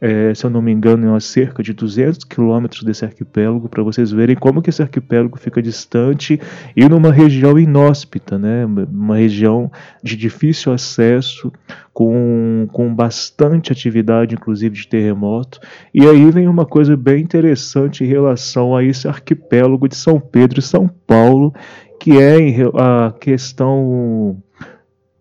é, 0.00 0.34
se 0.34 0.44
eu 0.44 0.50
não 0.50 0.60
me 0.60 0.70
engano, 0.70 1.14
a 1.14 1.20
cerca 1.20 1.62
de 1.62 1.72
200 1.72 2.24
quilômetros 2.24 2.82
desse 2.82 3.04
arquipélago, 3.04 3.68
para 3.68 3.82
vocês 3.82 4.10
verem 4.10 4.36
como 4.36 4.60
que 4.60 4.68
esse 4.68 4.82
arquipélago 4.82 5.38
fica 5.38 5.62
distante 5.62 6.38
e 6.76 6.86
numa 6.86 7.10
região 7.10 7.58
inóspita, 7.58 8.38
né? 8.38 8.66
uma 8.66 9.16
região 9.16 9.70
de 10.02 10.14
difícil 10.14 10.72
acesso, 10.72 11.50
com, 11.94 12.68
com 12.72 12.94
bastante 12.94 13.72
atividade, 13.72 14.34
inclusive 14.34 14.74
de 14.74 14.86
terremoto. 14.86 15.58
E 15.94 16.06
aí 16.06 16.30
vem 16.30 16.46
uma 16.46 16.66
coisa 16.66 16.94
bem 16.94 17.22
interessante 17.22 18.04
em 18.04 18.06
relação 18.06 18.76
a 18.76 18.84
esse 18.84 19.08
arquipélago 19.08 19.88
de 19.88 19.96
São 19.96 20.20
Pedro 20.20 20.58
e 20.58 20.62
São 20.62 20.88
Paulo, 21.06 21.54
que 21.98 22.18
é 22.20 22.36
a 22.74 23.14
questão 23.18 24.36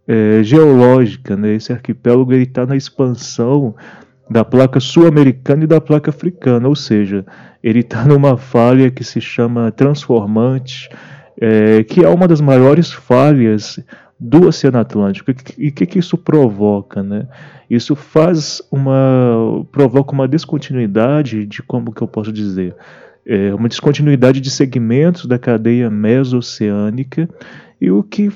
é, 0.06 0.44
geológica. 0.44 1.38
Né? 1.38 1.56
Esse 1.56 1.72
arquipélago 1.72 2.34
está 2.34 2.66
na 2.66 2.76
expansão 2.76 3.74
da 4.30 4.44
placa 4.44 4.80
sul-americana 4.80 5.64
e 5.64 5.68
da 5.68 5.80
placa 5.80 6.10
africana, 6.10 6.68
ou 6.68 6.76
seja, 6.76 7.26
ele 7.64 7.80
está 7.80 8.04
numa 8.06 8.38
falha 8.38 8.90
que 8.90 9.04
se 9.04 9.22
chama 9.22 9.72
transformante, 9.72 10.90
é, 11.40 11.84
que 11.84 12.04
é 12.04 12.10
uma 12.10 12.28
das 12.28 12.42
maiores 12.42 12.92
falhas 12.92 13.80
do 14.20 14.48
Oceano 14.48 14.80
Atlântico. 14.80 15.32
E 15.58 15.70
o 15.70 15.72
que, 15.74 15.86
que 15.86 16.00
isso 16.00 16.18
provoca? 16.18 17.04
Né? 17.04 17.28
Isso 17.70 17.96
faz 17.96 18.62
uma. 18.72 19.66
provoca 19.72 20.14
uma 20.14 20.28
descontinuidade 20.28 21.46
de 21.46 21.62
como 21.62 21.92
que 21.92 22.02
eu 22.02 22.08
posso 22.08 22.32
dizer? 22.32 22.76
É, 23.26 23.54
uma 23.54 23.68
descontinuidade 23.68 24.40
de 24.40 24.52
segmentos 24.52 25.26
da 25.26 25.40
cadeia 25.40 25.90
mesoceânica, 25.90 27.28
e 27.82 27.92
o 27.92 28.04
que 28.04 28.32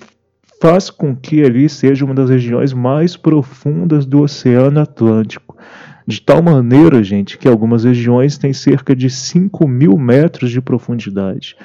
faz 0.62 0.90
com 0.90 1.16
que 1.16 1.44
ali 1.44 1.70
seja 1.70 2.04
uma 2.04 2.14
das 2.14 2.30
regiões 2.30 2.74
mais 2.74 3.16
profundas 3.16 4.06
do 4.06 4.22
Oceano 4.22 4.82
Atlântico. 4.82 5.58
De 6.06 6.20
tal 6.22 6.42
maneira, 6.42 7.04
gente, 7.04 7.38
que 7.38 7.48
algumas 7.48 7.84
regiões 7.84 8.38
têm 8.38 8.52
cerca 8.52 8.96
de 8.96 9.10
5 9.10 9.68
mil 9.68 9.98
metros 9.98 10.52
de 10.52 10.60
profundidade. 10.60 11.56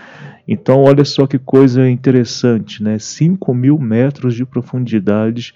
Então, 0.46 0.82
olha 0.82 1.04
só 1.04 1.26
que 1.26 1.38
coisa 1.38 1.88
interessante, 1.88 2.82
né? 2.82 2.98
5 2.98 3.54
mil 3.54 3.78
metros 3.78 4.34
de 4.34 4.44
profundidade, 4.44 5.54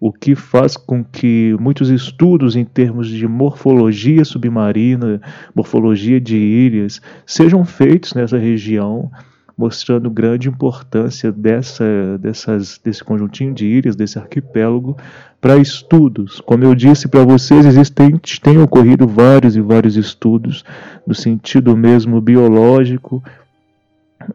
o 0.00 0.12
que 0.12 0.34
faz 0.34 0.76
com 0.76 1.04
que 1.04 1.56
muitos 1.60 1.88
estudos 1.88 2.56
em 2.56 2.64
termos 2.64 3.08
de 3.08 3.26
morfologia 3.26 4.24
submarina, 4.24 5.20
morfologia 5.54 6.20
de 6.20 6.36
ilhas, 6.36 7.00
sejam 7.24 7.64
feitos 7.64 8.12
nessa 8.12 8.36
região 8.36 9.10
mostrando 9.56 10.10
grande 10.10 10.48
importância 10.48 11.32
dessa, 11.32 12.18
dessas, 12.18 12.78
desse 12.84 13.02
conjuntinho 13.02 13.54
de 13.54 13.66
ilhas, 13.66 13.96
desse 13.96 14.18
arquipélago, 14.18 14.96
para 15.40 15.56
estudos. 15.56 16.40
Como 16.40 16.64
eu 16.64 16.74
disse 16.74 17.08
para 17.08 17.24
vocês, 17.24 17.64
existem 17.64 18.20
têm 18.42 18.58
ocorrido 18.58 19.06
vários 19.06 19.56
e 19.56 19.60
vários 19.60 19.96
estudos 19.96 20.64
no 21.06 21.14
sentido 21.14 21.76
mesmo 21.76 22.20
biológico. 22.20 23.22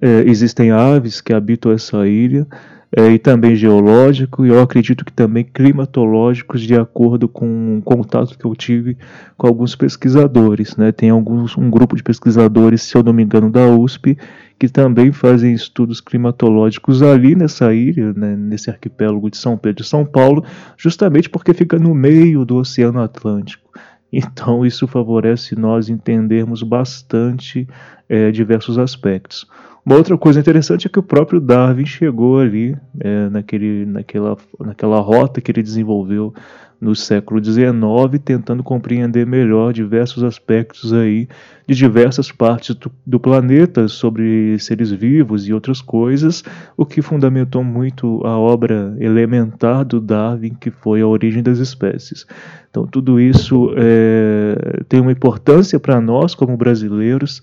É, 0.02 0.24
existem 0.26 0.72
aves 0.72 1.22
que 1.22 1.34
habitam 1.34 1.72
essa 1.72 2.08
ilha 2.08 2.48
é, 2.96 3.10
e 3.12 3.20
também 3.20 3.56
geológico, 3.56 4.46
e 4.46 4.50
eu 4.50 4.62
acredito 4.62 5.06
que 5.06 5.14
também 5.14 5.46
climatológicos, 5.46 6.62
de 6.62 6.76
acordo 6.76 7.30
com 7.30 7.46
um 7.78 7.82
contato 7.82 8.38
que 8.38 8.46
eu 8.46 8.54
tive 8.54 8.98
com 9.38 9.48
alguns 9.48 9.76
pesquisadores. 9.76 10.76
Né? 10.76 10.92
Tem 10.92 11.10
alguns, 11.10 11.58
um 11.58 11.70
grupo 11.70 11.96
de 11.96 12.04
pesquisadores, 12.04 12.82
se 12.82 12.96
eu 12.96 13.04
não 13.04 13.14
me 13.14 13.24
engano, 13.24 13.50
da 13.50 13.66
USP, 13.68 14.18
que 14.62 14.70
também 14.70 15.12
fazem 15.12 15.54
estudos 15.54 16.00
climatológicos 16.00 17.02
ali 17.02 17.36
nessa 17.36 17.74
ilha, 17.74 18.14
né, 18.14 18.36
nesse 18.36 18.70
arquipélago 18.70 19.28
de 19.28 19.36
São 19.36 19.58
Pedro 19.58 19.82
e 19.82 19.88
São 19.88 20.06
Paulo, 20.06 20.46
justamente 20.78 21.28
porque 21.32 21.52
fica 21.52 21.80
no 21.80 21.96
meio 21.96 22.46
do 22.46 22.58
Oceano 22.58 23.02
Atlântico. 23.02 23.72
Então, 24.14 24.66
isso 24.66 24.88
favorece 24.88 25.56
nós 25.56 25.88
entendermos 25.88 26.64
bastante 26.64 27.66
é, 28.10 28.30
diversos 28.30 28.78
aspectos. 28.78 29.48
Uma 29.86 29.96
outra 29.96 30.18
coisa 30.18 30.38
interessante 30.38 30.86
é 30.86 30.90
que 30.90 31.00
o 31.00 31.04
próprio 31.04 31.40
Darwin 31.40 31.86
chegou 31.86 32.38
ali, 32.38 32.78
é, 33.00 33.30
naquele, 33.30 33.86
naquela, 33.86 34.36
naquela 34.60 35.00
rota 35.00 35.40
que 35.40 35.50
ele 35.50 35.64
desenvolveu 35.64 36.34
no 36.82 36.96
século 36.96 37.42
XIX, 37.44 38.20
tentando 38.26 38.64
compreender 38.64 39.24
melhor 39.24 39.72
diversos 39.72 40.24
aspectos 40.24 40.92
aí 40.92 41.28
de 41.68 41.76
diversas 41.76 42.32
partes 42.32 42.74
do, 42.74 42.92
do, 43.06 43.20
planeta 43.20 43.88
sobre 43.88 44.58
seres 44.58 44.92
vivos 44.92 45.48
e 45.48 45.54
outras 45.54 45.80
coisas, 45.80 46.44
o 46.76 46.84
que 46.84 47.04
fundamentou 47.04 47.64
muito 47.64 48.26
a 48.26 48.36
obra 48.36 48.96
elementar 49.00 49.86
do 49.86 50.02
Darwin, 50.02 50.56
que 50.60 50.72
foi 50.72 51.02
a 51.02 51.08
origem 51.08 51.44
das 51.44 51.60
espécies. 51.60 52.26
Então 52.72 52.88
tudo 52.88 53.20
isso 53.20 53.72
é, 53.78 54.82
tem 54.90 55.00
uma 55.00 55.12
importância 55.12 55.80
para 55.80 56.02
nós 56.02 56.34
como 56.34 56.58
brasileiros 56.58 57.42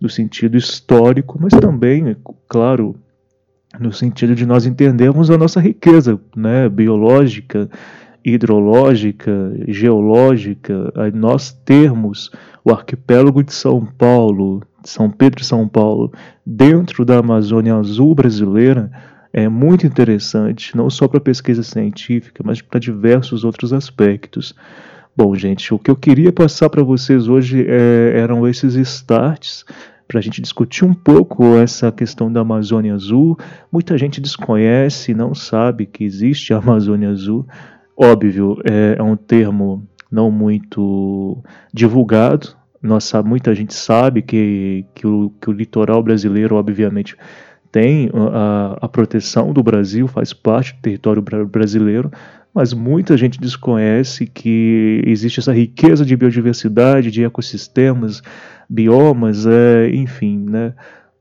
no 0.00 0.08
sentido 0.08 0.56
histórico, 0.56 1.38
mas 1.40 1.52
também, 1.52 2.16
claro, 2.48 2.96
no 3.78 3.92
sentido 3.92 4.34
de 4.34 4.44
nós 4.44 4.66
entendermos 4.66 5.30
a 5.30 5.38
nossa 5.38 5.60
riqueza 5.60 6.18
né, 6.34 6.68
biológica, 6.68 7.70
hidrológica, 8.24 9.52
geológica, 9.68 10.92
nós 11.14 11.52
termos 11.52 12.30
o 12.64 12.70
arquipélago 12.70 13.42
de 13.42 13.52
São 13.52 13.84
Paulo, 13.84 14.62
São 14.84 15.10
Pedro 15.10 15.42
e 15.42 15.44
São 15.44 15.66
Paulo, 15.66 16.12
dentro 16.44 17.04
da 17.04 17.18
Amazônia 17.18 17.74
Azul 17.74 18.14
brasileira, 18.14 18.90
é 19.32 19.48
muito 19.48 19.86
interessante, 19.86 20.76
não 20.76 20.90
só 20.90 21.06
para 21.06 21.20
pesquisa 21.20 21.62
científica, 21.62 22.42
mas 22.44 22.60
para 22.60 22.80
diversos 22.80 23.44
outros 23.44 23.72
aspectos. 23.72 24.54
Bom, 25.16 25.34
gente, 25.34 25.72
o 25.72 25.78
que 25.78 25.90
eu 25.90 25.96
queria 25.96 26.32
passar 26.32 26.68
para 26.68 26.82
vocês 26.82 27.28
hoje 27.28 27.64
é, 27.68 28.18
eram 28.18 28.46
esses 28.46 28.74
starts 28.74 29.64
para 30.08 30.18
a 30.18 30.22
gente 30.22 30.40
discutir 30.40 30.84
um 30.84 30.92
pouco 30.92 31.56
essa 31.56 31.92
questão 31.92 32.32
da 32.32 32.40
Amazônia 32.40 32.94
Azul. 32.94 33.38
Muita 33.70 33.96
gente 33.96 34.20
desconhece, 34.20 35.14
não 35.14 35.32
sabe 35.34 35.86
que 35.86 36.02
existe 36.02 36.52
a 36.52 36.58
Amazônia 36.58 37.10
Azul. 37.10 37.46
Óbvio, 38.02 38.56
é, 38.64 38.96
é 38.98 39.02
um 39.02 39.14
termo 39.14 39.86
não 40.10 40.30
muito 40.30 41.44
divulgado. 41.70 42.56
Nossa, 42.82 43.22
muita 43.22 43.54
gente 43.54 43.74
sabe 43.74 44.22
que, 44.22 44.86
que, 44.94 45.06
o, 45.06 45.28
que 45.38 45.50
o 45.50 45.52
litoral 45.52 46.02
brasileiro, 46.02 46.56
obviamente, 46.56 47.14
tem 47.70 48.10
a, 48.32 48.78
a 48.80 48.88
proteção 48.88 49.52
do 49.52 49.62
Brasil, 49.62 50.08
faz 50.08 50.32
parte 50.32 50.72
do 50.72 50.80
território 50.80 51.22
brasileiro, 51.46 52.10
mas 52.54 52.72
muita 52.72 53.18
gente 53.18 53.38
desconhece 53.38 54.26
que 54.26 55.02
existe 55.06 55.38
essa 55.38 55.52
riqueza 55.52 56.02
de 56.02 56.16
biodiversidade, 56.16 57.10
de 57.10 57.22
ecossistemas, 57.22 58.22
biomas, 58.66 59.44
é, 59.46 59.90
enfim, 59.90 60.46
né? 60.48 60.72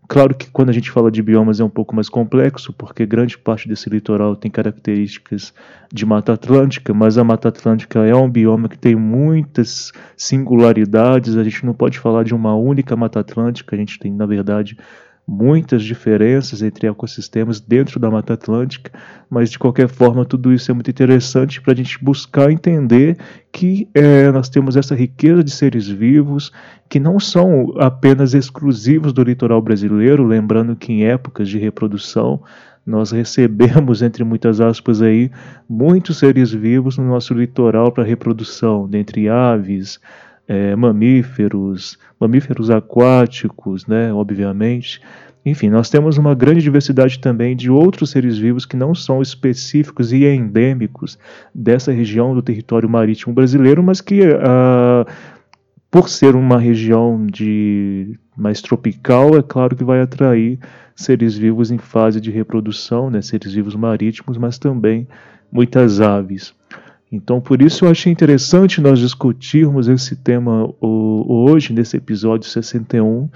Claro 0.10 0.34
que 0.34 0.50
quando 0.50 0.69
a 0.69 0.74
gente 0.74 0.89
fala 0.89 1.12
de 1.12 1.22
biomas 1.22 1.60
é 1.60 1.63
um 1.63 1.69
pouco 1.69 1.93
mais 1.93 2.10
complexo, 2.10 2.74
porque 2.74 3.06
grande 3.06 3.38
parte 3.38 3.69
desse 3.69 3.88
litoral 3.91 4.36
tem 4.36 4.50
características 4.50 5.54
de 5.93 6.04
Mata 6.04 6.34
Atlântica, 6.34 6.95
mas 6.95 7.15
a 7.19 7.24
Mata 7.24 7.50
Atlântica 7.50 8.00
é 8.00 8.15
um 8.15 8.28
bioma 8.28 8.67
que 8.67 8.78
tem 8.78 8.95
muitas 8.95 9.91
singularidades. 10.17 11.38
A 11.38 11.43
gente 11.43 11.63
não 11.63 11.76
pode 11.76 12.00
falar 12.00 12.24
de 12.24 12.34
uma 12.34 12.56
única 12.56 12.95
Mata 12.95 13.19
Atlântica, 13.19 13.76
a 13.76 13.78
gente 13.78 14.00
tem, 14.00 14.12
na 14.12 14.26
verdade, 14.26 14.76
muitas 15.29 15.83
diferenças 15.83 16.63
entre 16.63 16.87
ecossistemas 16.87 17.59
dentro 17.59 17.99
da 17.99 18.09
Mata 18.09 18.33
Atlântica, 18.33 18.91
mas 19.29 19.51
de 19.51 19.59
qualquer 19.59 19.87
forma 19.87 20.25
tudo 20.25 20.51
isso 20.51 20.71
é 20.71 20.73
muito 20.73 20.89
interessante 20.89 21.61
para 21.61 21.73
a 21.73 21.75
gente 21.75 22.03
buscar 22.03 22.51
entender 22.51 23.15
que 23.51 23.87
é, 23.93 24.31
nós 24.31 24.49
temos 24.49 24.75
essa 24.75 24.95
riqueza 24.95 25.43
de 25.43 25.51
seres 25.51 25.87
vivos 25.87 26.51
que 26.89 26.99
não 26.99 27.19
são 27.19 27.75
apenas 27.77 28.33
exclusivos 28.33 29.13
do 29.13 29.23
litoral 29.23 29.61
brasileiro, 29.61 30.25
lembrando 30.25 30.75
que 30.75 30.91
em 30.91 31.05
épocas 31.05 31.47
de 31.47 31.59
reprodução 31.59 32.41
nós 32.83 33.11
recebemos, 33.11 34.01
entre 34.01 34.23
muitas 34.23 34.59
aspas 34.59 34.99
aí, 34.99 35.29
muitos 35.69 36.17
seres 36.17 36.51
vivos 36.51 36.97
no 36.97 37.07
nosso 37.07 37.35
litoral 37.35 37.91
para 37.91 38.03
reprodução, 38.03 38.89
dentre 38.89 39.29
aves, 39.29 39.99
é, 40.49 40.75
mamíferos, 40.75 41.99
mamíferos 42.19 42.71
aquáticos, 42.71 43.85
né, 43.85 44.12
obviamente. 44.12 44.99
Enfim, 45.45 45.69
nós 45.69 45.91
temos 45.91 46.17
uma 46.17 46.33
grande 46.33 46.62
diversidade 46.62 47.19
também 47.19 47.55
de 47.55 47.69
outros 47.69 48.09
seres 48.09 48.35
vivos 48.35 48.65
que 48.65 48.75
não 48.75 48.95
são 48.95 49.21
específicos 49.21 50.12
e 50.12 50.25
endêmicos 50.25 51.19
dessa 51.53 51.91
região 51.91 52.33
do 52.33 52.41
território 52.41 52.89
marítimo 52.89 53.33
brasileiro, 53.33 53.83
mas 53.83 54.01
que, 54.01 54.21
uh, 54.21 55.05
por 55.91 56.09
ser 56.09 56.35
uma 56.35 56.57
região 56.59 57.27
de 57.27 58.19
mais 58.35 58.59
tropical, 58.59 59.38
é 59.38 59.43
claro 59.43 59.75
que 59.75 59.83
vai 59.83 60.01
atrair 60.01 60.57
seres 60.95 61.38
vivos 61.38 61.69
em 61.69 61.77
fase 61.77 62.19
de 62.19 62.31
reprodução, 62.31 63.12
né, 63.12 63.21
seres 63.21 63.53
vivos 63.53 63.75
marítimos, 63.75 64.35
mas 64.35 64.57
também 64.57 65.07
muitas 65.51 66.01
aves. 66.01 66.53
Então, 67.12 67.41
por 67.41 67.62
isso 67.62 67.86
eu 67.86 67.89
achei 67.89 68.12
interessante 68.12 68.80
nós 68.80 69.00
discutirmos 69.00 69.88
esse 69.88 70.15
tema 70.15 70.72
hoje, 70.80 71.74
nesse 71.74 71.98
episódio 71.98 72.48
61. 72.48 73.28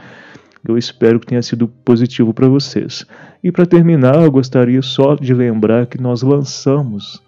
Eu 0.68 0.78
espero 0.78 1.20
que 1.20 1.26
tenha 1.26 1.42
sido 1.42 1.68
positivo 1.68 2.34
para 2.34 2.48
vocês. 2.48 3.06
E 3.44 3.52
para 3.52 3.66
terminar, 3.66 4.24
eu 4.24 4.32
gostaria 4.32 4.82
só 4.82 5.16
de 5.16 5.34
lembrar 5.34 5.88
que 5.88 6.00
nós 6.00 6.22
lançamos 6.22 7.22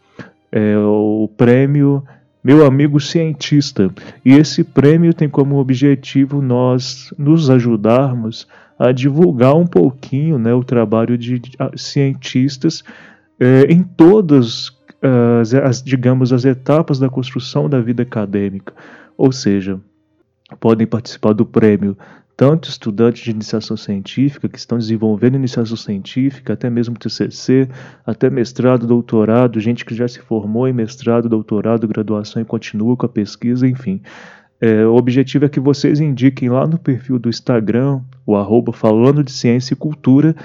é, 0.52 0.78
o 0.78 1.30
prêmio 1.36 2.04
Meu 2.44 2.66
Amigo 2.66 3.00
Cientista. 3.00 3.92
E 4.24 4.34
esse 4.34 4.64
prêmio 4.64 5.14
tem 5.14 5.28
como 5.28 5.58
objetivo 5.58 6.42
nós 6.42 7.14
nos 7.18 7.50
ajudarmos 7.50 8.48
a 8.78 8.92
divulgar 8.92 9.56
um 9.56 9.66
pouquinho 9.66 10.38
né, 10.38 10.54
o 10.54 10.64
trabalho 10.64 11.18
de, 11.18 11.42
cientistas 11.76 12.84
é, 13.40 13.64
em 13.64 13.84
todas 13.84 14.70
as, 15.02 15.54
as, 15.54 15.84
digamos, 15.84 16.34
as 16.34 16.46
etapas 16.46 17.00
da 17.00 17.10
construção 17.10 17.70
da 17.70 17.80
vida 17.80 18.04
acadêmica. 18.04 18.74
Ou 19.18 19.32
seja, 19.32 19.80
podem 20.60 20.88
participar 20.88 21.34
do 21.34 21.46
prêmio 21.46 21.98
tanto 22.38 22.68
estudantes 22.68 23.24
de 23.24 23.32
iniciação 23.32 23.78
científica 23.78 24.50
que 24.50 24.58
estão 24.58 24.78
desenvolvendo 24.78 25.36
iniciação 25.36 25.78
científica, 25.78 26.54
até 26.54 26.70
mesmo 26.70 26.98
TCC, 26.98 27.70
até 28.06 28.30
mestrado, 28.30 28.86
doutorado, 28.86 29.60
gente 29.60 29.86
que 29.86 29.96
já 29.96 30.08
se 30.08 30.20
formou 30.20 30.68
em 30.68 30.74
mestrado, 30.74 31.30
doutorado, 31.30 31.88
graduação 31.88 32.42
e 32.42 32.46
continua 32.46 32.98
com 32.98 33.06
a 33.06 33.10
pesquisa, 33.10 33.66
enfim. 33.66 34.02
É, 34.60 34.86
o 34.86 34.96
objetivo 34.96 35.46
é 35.46 35.50
que 35.50 35.60
vocês 35.60 36.00
indiquem 36.02 36.50
lá 36.50 36.68
no 36.68 36.78
perfil 36.78 37.18
do 37.18 37.30
Instagram, 37.30 38.02
o 38.26 38.36
arroba 38.36 38.74
falando 38.74 39.24
de 39.24 39.32
ciência 39.32 39.74
e 39.74 39.78
cultura, 39.78 40.36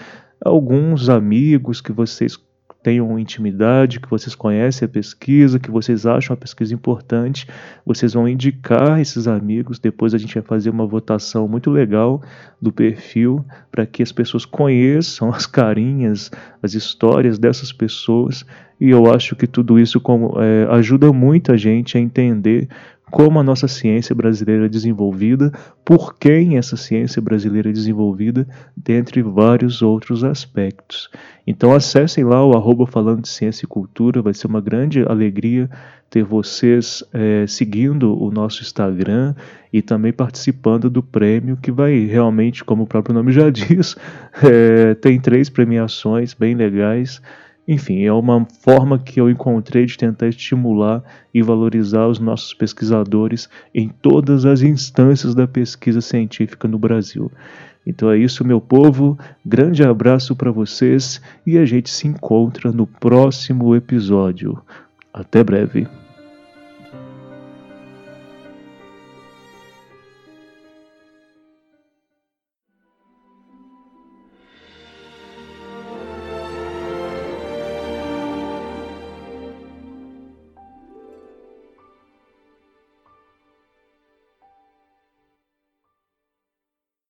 alguns 0.45 1.09
amigos 1.09 1.81
que 1.81 1.93
vocês 1.93 2.39
tenham 2.83 3.19
intimidade, 3.19 4.01
que 4.01 4.09
vocês 4.09 4.35
conhecem 4.35 4.87
a 4.87 4.88
pesquisa, 4.88 5.59
que 5.59 5.71
vocês 5.71 6.07
acham 6.07 6.35
a 6.35 6.37
pesquisa 6.37 6.75
importante, 6.75 7.47
vocês 7.85 8.14
vão 8.14 8.29
indicar 8.29 9.01
esses 9.01 9.29
amigos. 9.29 9.79
Depois 9.79 10.14
a 10.14 10.19
gente 10.19 10.35
vai 10.35 10.43
fazer 10.43 10.71
uma 10.71 10.87
votação 10.87 11.47
muito 11.47 11.71
legal 11.71 12.23
do 12.61 12.73
perfil 12.73 13.45
para 13.71 13.85
que 13.85 14.03
as 14.03 14.12
pessoas 14.12 14.45
conheçam 14.45 15.29
as 15.31 15.47
carinhas, 15.47 16.31
as 16.62 16.75
histórias 16.75 17.38
dessas 17.38 17.73
pessoas. 17.73 18.45
E 18.81 18.88
eu 18.88 19.12
acho 19.12 19.37
que 19.37 19.47
tudo 19.47 19.79
isso 19.79 20.01
como, 20.01 20.40
é, 20.40 20.66
ajuda 20.71 21.12
muito 21.12 21.53
a 21.53 21.57
gente 21.57 21.99
a 21.99 22.01
entender 22.01 22.66
como 23.11 23.38
a 23.38 23.42
nossa 23.42 23.66
ciência 23.66 24.14
brasileira 24.14 24.66
é 24.66 24.68
desenvolvida, 24.68 25.53
por 25.85 26.16
quem 26.18 26.57
essa 26.57 26.77
ciência 26.77 27.20
brasileira 27.20 27.68
é 27.68 27.73
desenvolvida, 27.73 28.46
dentre 28.77 29.23
vários 29.23 29.83
outros 29.83 30.25
aspectos. 30.25 31.11
Então 31.46 31.75
acessem 31.75 32.25
lá 32.25 32.44
o 32.44 32.57
arroba 32.57 32.87
falando 32.87 33.23
de 33.23 33.29
ciência 33.29 33.64
e 33.64 33.68
cultura, 33.68 34.23
vai 34.23 34.33
ser 34.33 34.46
uma 34.46 34.61
grande 34.61 35.03
alegria 35.03 35.68
ter 36.09 36.25
vocês 36.25 37.05
é, 37.12 37.46
seguindo 37.46 38.20
o 38.20 38.31
nosso 38.33 38.62
Instagram 38.62 39.35
e 39.73 39.81
também 39.81 40.12
participando 40.12 40.90
do 40.90 41.03
prêmio 41.03 41.57
que 41.57 41.70
vai 41.70 42.05
realmente, 42.05 42.64
como 42.64 42.83
o 42.83 42.87
próprio 42.87 43.14
nome 43.14 43.31
já 43.33 43.49
diz, 43.51 43.96
é, 44.42 44.94
tem 44.94 45.20
três 45.20 45.49
premiações 45.49 46.35
bem 46.35 46.55
legais 46.55 47.23
enfim, 47.72 48.02
é 48.02 48.12
uma 48.12 48.44
forma 48.64 48.98
que 48.98 49.20
eu 49.20 49.30
encontrei 49.30 49.87
de 49.87 49.96
tentar 49.96 50.26
estimular 50.26 51.04
e 51.33 51.40
valorizar 51.40 52.09
os 52.09 52.18
nossos 52.18 52.52
pesquisadores 52.52 53.48
em 53.72 53.88
todas 53.88 54.44
as 54.44 54.61
instâncias 54.61 55.37
da 55.37 55.46
pesquisa 55.46 56.00
científica 56.00 56.66
no 56.66 56.80
Brasil. 56.80 57.30
Então 57.87 58.11
é 58.11 58.18
isso, 58.18 58.44
meu 58.44 58.61
povo. 58.61 59.16
Grande 59.46 59.85
abraço 59.85 60.35
para 60.35 60.50
vocês 60.50 61.22
e 61.46 61.56
a 61.59 61.64
gente 61.64 61.90
se 61.90 62.09
encontra 62.09 62.72
no 62.72 62.88
próximo 62.88 63.76
episódio. 63.76 64.61
Até 65.14 65.44
breve. 65.44 65.87